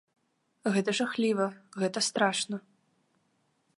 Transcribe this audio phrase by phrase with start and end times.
[0.77, 1.47] Гэта жахліва,
[1.83, 2.57] гэта страшна.